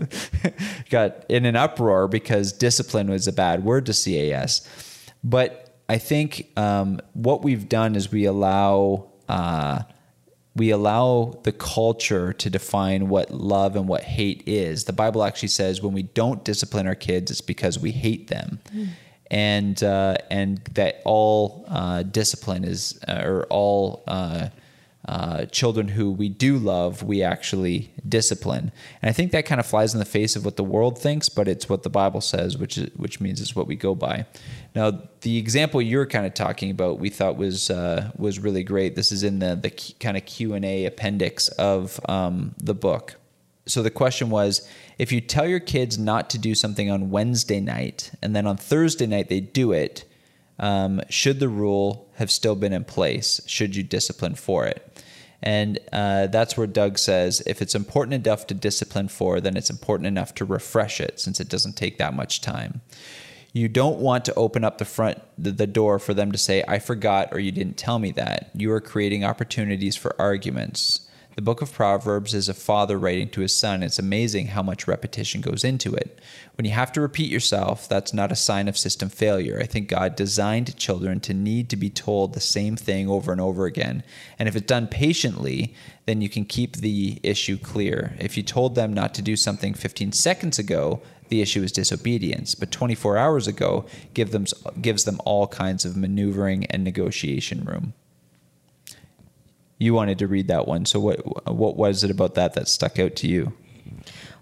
[0.90, 4.66] got in an uproar because discipline was a bad word to CAS.
[5.22, 9.10] But I think um, what we've done is we allow.
[9.28, 9.82] Uh,
[10.56, 14.84] we allow the culture to define what love and what hate is.
[14.84, 18.58] The Bible actually says when we don't discipline our kids, it's because we hate them.
[18.74, 18.88] Mm.
[19.32, 24.02] And uh, and that all uh, discipline is, uh, or all
[25.10, 28.70] uh, children who we do love, we actually discipline.
[29.02, 31.28] And I think that kind of flies in the face of what the world thinks,
[31.28, 34.24] but it's what the Bible says, which is, which means it's what we go by.
[34.72, 38.94] Now, the example you're kind of talking about, we thought was uh, was really great.
[38.94, 43.16] This is in the the kind of Q and A appendix of um, the book.
[43.66, 47.60] So the question was, if you tell your kids not to do something on Wednesday
[47.60, 50.04] night, and then on Thursday night they do it,
[50.60, 53.40] um, should the rule have still been in place?
[53.46, 54.86] Should you discipline for it?
[55.42, 59.70] And uh, that's where Doug says if it's important enough to discipline for, then it's
[59.70, 62.82] important enough to refresh it since it doesn't take that much time.
[63.52, 66.62] You don't want to open up the front the, the door for them to say
[66.68, 68.50] I forgot or you didn't tell me that.
[68.54, 71.08] You are creating opportunities for arguments.
[71.40, 73.82] The book of Proverbs is a father writing to his son.
[73.82, 76.18] It's amazing how much repetition goes into it.
[76.58, 79.58] When you have to repeat yourself, that's not a sign of system failure.
[79.58, 83.40] I think God designed children to need to be told the same thing over and
[83.40, 84.02] over again.
[84.38, 85.74] And if it's done patiently,
[86.04, 88.14] then you can keep the issue clear.
[88.20, 92.54] If you told them not to do something 15 seconds ago, the issue is disobedience.
[92.54, 94.44] But 24 hours ago give them,
[94.82, 97.94] gives them all kinds of maneuvering and negotiation room
[99.80, 100.84] you wanted to read that one.
[100.86, 103.52] So what what was it about that that stuck out to you?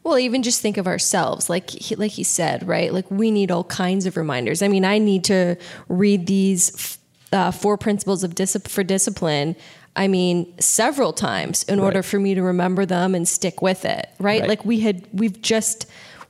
[0.02, 2.92] Well, even just think of ourselves, like he, like he said, right?
[2.92, 4.62] Like we need all kinds of reminders.
[4.62, 5.56] I mean, I need to
[5.88, 6.98] read these
[7.32, 9.54] uh, four principles of dis- for discipline.
[9.96, 11.84] I mean, several times in right.
[11.84, 14.40] order for me to remember them and stick with it, right?
[14.40, 14.48] right?
[14.48, 15.86] Like we had, we've just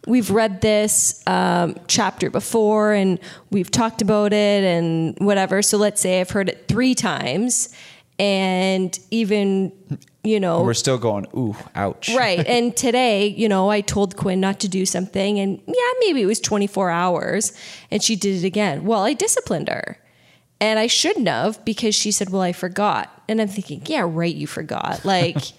[0.06, 3.18] we've read this um, chapter before and
[3.50, 5.62] we've talked about it and whatever.
[5.62, 7.68] So let's say I've heard it three times
[8.18, 9.72] and even
[10.24, 12.10] you know we're still going ooh ouch.
[12.16, 16.22] Right and today you know i told quinn not to do something and yeah maybe
[16.22, 17.52] it was 24 hours
[17.90, 18.84] and she did it again.
[18.84, 19.98] Well i disciplined her
[20.60, 23.22] and i shouldn't have because she said well i forgot.
[23.28, 25.04] And i'm thinking yeah right you forgot.
[25.04, 25.52] Like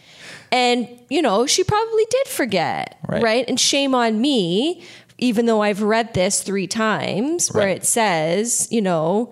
[0.51, 3.45] and you know she probably did forget right, right?
[3.47, 4.83] and shame on me
[5.17, 7.77] even though i've read this three times where right.
[7.77, 9.31] it says you know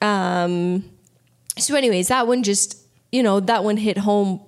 [0.00, 0.84] um
[1.58, 2.78] so, anyways, that one just,
[3.12, 4.40] you know, that one hit home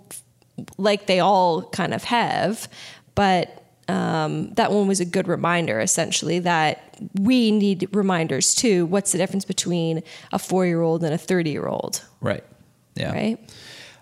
[0.78, 2.68] like they all kind of have.
[3.14, 8.86] But um, that one was a good reminder, essentially, that we need reminders too.
[8.86, 10.02] What's the difference between
[10.32, 12.04] a four year old and a 30 year old?
[12.20, 12.44] Right.
[12.94, 13.12] Yeah.
[13.12, 13.50] Right.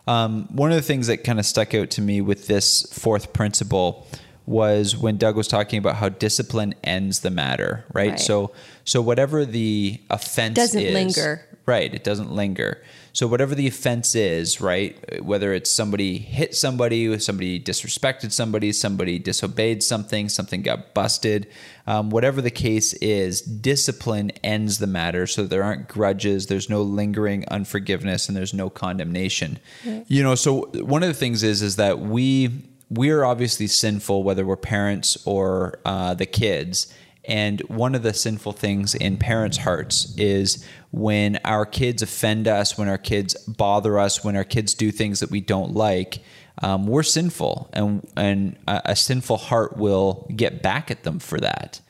[0.07, 3.33] Um, one of the things that kind of stuck out to me with this fourth
[3.35, 4.07] principle
[4.47, 8.13] was when Doug was talking about how discipline ends the matter, right?
[8.13, 8.21] right.
[8.21, 8.53] So,
[8.85, 11.93] so whatever the offense doesn't is, linger, right?
[11.93, 12.83] It doesn't linger.
[13.13, 15.23] So whatever the offense is, right?
[15.23, 21.49] Whether it's somebody hit somebody, somebody disrespected somebody, somebody disobeyed something, something got busted,
[21.87, 25.27] um, whatever the case is, discipline ends the matter.
[25.27, 29.59] So there aren't grudges, there's no lingering unforgiveness, and there's no condemnation.
[29.87, 30.05] Right.
[30.09, 34.23] You know, so one of the things is is that we we are obviously sinful,
[34.23, 36.93] whether we're parents or uh, the kids.
[37.29, 42.79] And one of the sinful things in parents' hearts is when our kids offend us,
[42.79, 46.21] when our kids bother us, when our kids do things that we don't like.
[46.63, 51.39] Um, we're sinful, and and a, a sinful heart will get back at them for
[51.39, 51.81] that.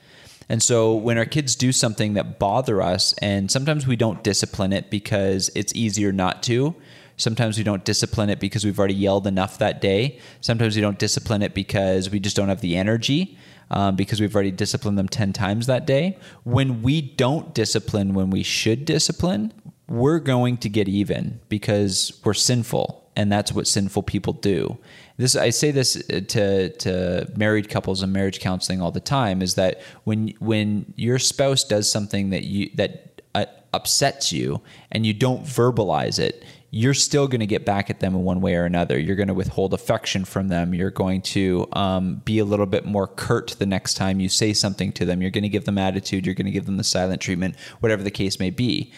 [0.48, 4.72] And so when our kids do something that bother us, and sometimes we don't discipline
[4.72, 6.74] it because it's easier not to.
[7.16, 10.18] Sometimes we don't discipline it because we've already yelled enough that day.
[10.40, 13.38] Sometimes we don't discipline it because we just don't have the energy
[13.70, 16.18] um, because we've already disciplined them 10 times that day.
[16.44, 19.52] When we don't discipline when we should discipline,
[19.88, 24.78] we're going to get even because we're sinful and that's what sinful people do.
[25.16, 29.54] This I say this to to married couples and marriage counseling all the time is
[29.56, 34.62] that when when your spouse does something that you that uh, upsets you
[34.92, 38.40] and you don't verbalize it, you're still going to get back at them in one
[38.40, 38.98] way or another.
[38.98, 40.74] You're going to withhold affection from them.
[40.74, 44.52] You're going to um, be a little bit more curt the next time you say
[44.52, 45.22] something to them.
[45.22, 46.26] You're going to give them attitude.
[46.26, 48.92] You're going to give them the silent treatment, whatever the case may be.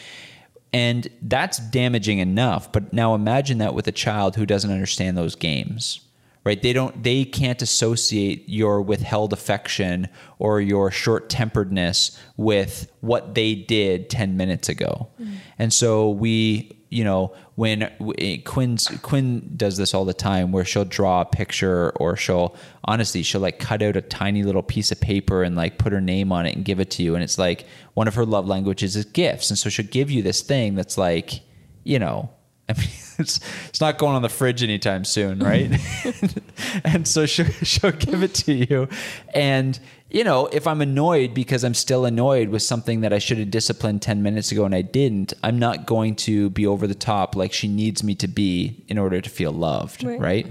[0.73, 2.73] And that's damaging enough.
[2.73, 6.01] But now imagine that with a child who doesn't understand those games
[6.43, 10.09] right they don't they can't associate your withheld affection
[10.39, 15.35] or your short-temperedness with what they did 10 minutes ago mm.
[15.59, 17.85] and so we you know when
[18.19, 22.57] eh, Quinn's Quinn does this all the time where she'll draw a picture or she'll
[22.85, 26.01] honestly she'll like cut out a tiny little piece of paper and like put her
[26.01, 27.15] name on it and give it to you.
[27.15, 27.65] And it's like
[27.95, 29.51] one of her love languages is gifts.
[29.51, 31.41] And so she'll give you this thing that's like
[31.85, 32.29] you know
[32.69, 32.89] I mean
[33.19, 35.71] it's it's not going on the fridge anytime soon right?
[36.85, 38.89] And so she'll, she'll give it to you.
[39.33, 39.79] And
[40.11, 43.51] you know, if I'm annoyed because I'm still annoyed with something that I should have
[43.51, 47.37] disciplined 10 minutes ago and I didn't, I'm not going to be over the top
[47.37, 50.21] like she needs me to be in order to feel loved, Right.
[50.21, 50.47] right?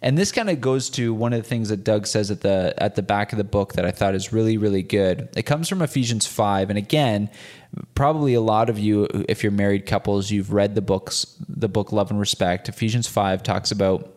[0.00, 2.74] And this kind of goes to one of the things that Doug says at the
[2.78, 5.28] at the back of the book that I thought is really really good.
[5.36, 7.30] It comes from Ephesians 5 and again,
[7.94, 11.92] probably a lot of you if you're married couples, you've read the books the book
[11.92, 12.68] Love and Respect.
[12.68, 14.12] Ephesians 5 talks about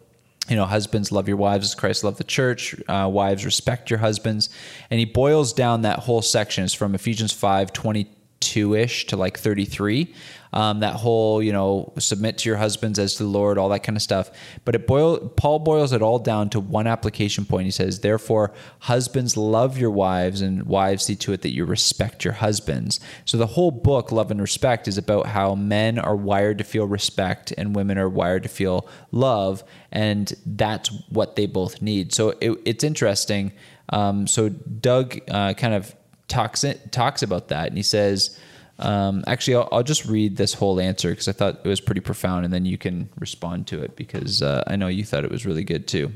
[0.47, 2.75] you know, husbands love your wives as Christ loved the church.
[2.87, 4.49] Uh, wives respect your husbands,
[4.89, 6.63] and he boils down that whole section.
[6.63, 10.13] It's from Ephesians five twenty two ish to like thirty three.
[10.55, 13.83] Um, that whole you know submit to your husbands as to the Lord, all that
[13.83, 14.31] kind of stuff.
[14.63, 17.65] But it boil Paul boils it all down to one application point.
[17.65, 22.23] He says, therefore, husbands love your wives, and wives see to it that you respect
[22.23, 23.01] your husbands.
[23.25, 26.87] So the whole book, Love and Respect, is about how men are wired to feel
[26.87, 32.13] respect and women are wired to feel love, and that's what they both need.
[32.13, 33.51] So it, it's interesting.
[33.89, 35.93] Um, so Doug uh, kind of
[36.29, 38.39] talks it, talks about that, and he says.
[38.78, 42.01] Um, actually, I'll, I'll just read this whole answer because I thought it was pretty
[42.01, 45.32] profound, and then you can respond to it because uh, I know you thought it
[45.32, 46.11] was really good too.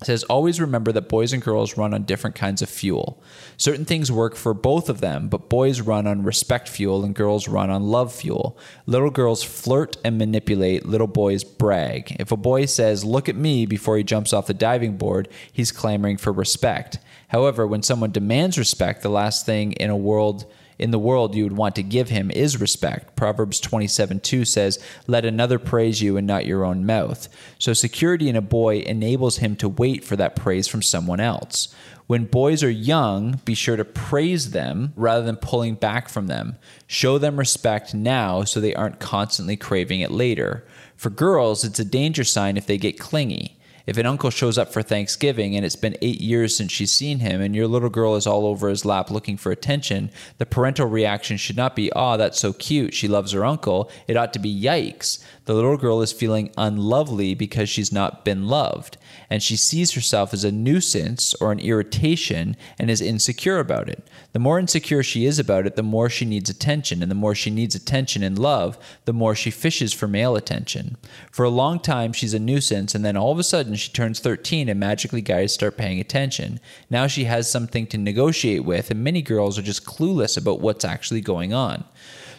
[0.00, 3.20] It says, always remember that boys and girls run on different kinds of fuel.
[3.56, 7.48] Certain things work for both of them, but boys run on respect fuel and girls
[7.48, 8.56] run on love fuel.
[8.86, 12.16] Little girls flirt and manipulate, little boys brag.
[12.20, 15.72] If a boy says, Look at me, before he jumps off the diving board, he's
[15.72, 17.00] clamoring for respect.
[17.28, 20.46] However, when someone demands respect, the last thing in a world
[20.78, 23.16] in the world you would want to give him is respect.
[23.16, 27.28] Proverbs 27 2 says, Let another praise you and not your own mouth.
[27.58, 31.74] So, security in a boy enables him to wait for that praise from someone else.
[32.06, 36.56] When boys are young, be sure to praise them rather than pulling back from them.
[36.86, 40.66] Show them respect now so they aren't constantly craving it later.
[40.96, 43.57] For girls, it's a danger sign if they get clingy.
[43.88, 47.20] If an uncle shows up for Thanksgiving and it's been eight years since she's seen
[47.20, 50.86] him and your little girl is all over his lap looking for attention, the parental
[50.86, 52.92] reaction should not be, oh, that's so cute.
[52.92, 53.90] She loves her uncle.
[54.06, 55.24] It ought to be, yikes.
[55.48, 58.98] The little girl is feeling unlovely because she's not been loved.
[59.30, 64.06] And she sees herself as a nuisance or an irritation and is insecure about it.
[64.34, 67.00] The more insecure she is about it, the more she needs attention.
[67.00, 68.76] And the more she needs attention and love,
[69.06, 70.98] the more she fishes for male attention.
[71.32, 72.94] For a long time, she's a nuisance.
[72.94, 76.60] And then all of a sudden, she turns 13 and magically guys start paying attention.
[76.90, 80.84] Now she has something to negotiate with, and many girls are just clueless about what's
[80.84, 81.84] actually going on.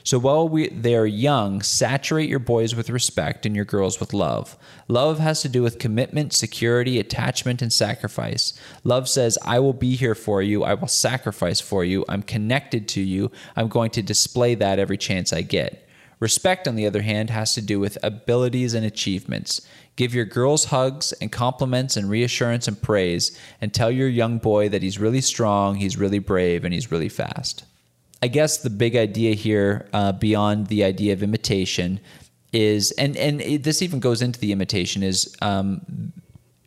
[0.04, 4.14] So while we, they are young, saturate your boys with respect and your girls with
[4.14, 4.58] love.
[4.88, 8.60] Love has to do with commitment, security, attachment, and sacrifice.
[8.84, 10.64] Love says, I will be here for you.
[10.64, 12.06] I will sacrifice for you.
[12.08, 13.32] I'm connected to you.
[13.56, 15.86] I'm going to display that every chance I get.
[16.20, 19.62] Respect, on the other hand, has to do with abilities and achievements.
[19.96, 24.70] Give your girls hugs and compliments and reassurance and praise, and tell your young boy
[24.70, 27.64] that he's really strong, he's really brave, and he's really fast.
[28.22, 32.00] I guess the big idea here, uh, beyond the idea of imitation,
[32.52, 36.12] is and and it, this even goes into the imitation is um,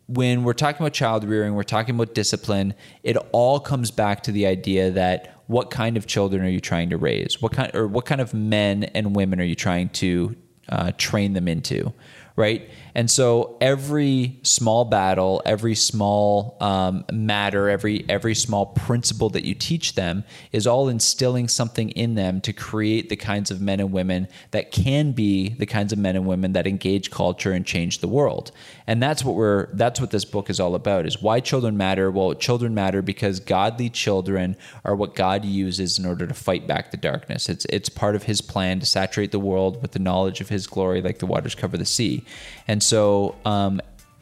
[0.07, 2.73] when we're talking about child rearing, we're talking about discipline.
[3.03, 6.89] It all comes back to the idea that what kind of children are you trying
[6.89, 7.41] to raise?
[7.41, 10.35] What kind or what kind of men and women are you trying to
[10.69, 11.93] uh, train them into?
[12.35, 12.69] Right.
[12.95, 19.55] And so every small battle, every small um, matter, every every small principle that you
[19.55, 23.91] teach them is all instilling something in them to create the kinds of men and
[23.91, 27.99] women that can be the kinds of men and women that engage culture and change
[27.99, 28.51] the world.
[28.85, 32.11] And that's what we're that's what this book is all about is why children matter.
[32.11, 36.91] Well, children matter because godly children are what God uses in order to fight back
[36.91, 37.49] the darkness.
[37.49, 40.67] It's it's part of his plan to saturate the world with the knowledge of his
[40.67, 42.23] glory like the waters cover the sea.
[42.67, 43.81] And so um,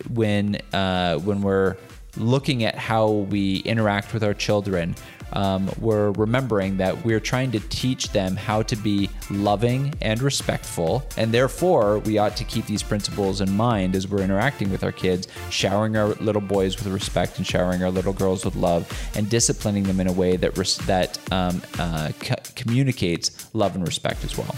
[0.09, 1.77] when uh, when we're
[2.17, 4.95] looking at how we interact with our children,
[5.33, 11.03] um, we're remembering that we're trying to teach them how to be loving and respectful,
[11.15, 14.91] and therefore we ought to keep these principles in mind as we're interacting with our
[14.91, 19.29] kids, showering our little boys with respect and showering our little girls with love, and
[19.29, 24.23] disciplining them in a way that res- that um, uh, co- communicates love and respect
[24.25, 24.53] as well.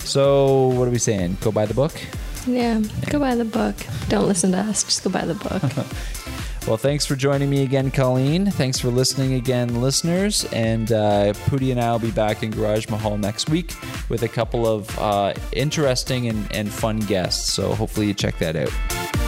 [0.00, 1.38] So, what are we saying?
[1.40, 1.92] Go buy the book.
[2.46, 3.76] Yeah, go buy the book.
[4.08, 4.84] Don't listen to us.
[4.84, 5.62] Just go buy the book.
[6.66, 8.50] Well, thanks for joining me again, Colleen.
[8.50, 10.44] Thanks for listening again, listeners.
[10.46, 13.74] And uh, and I will be back in Garage Mahal next week
[14.08, 17.52] with a couple of uh, interesting and, and fun guests.
[17.52, 19.25] So hopefully you check that out.